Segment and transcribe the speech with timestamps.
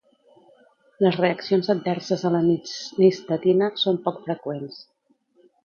[1.05, 2.41] Les reaccions adverses a la
[3.03, 4.85] nistatina són poc freqüents.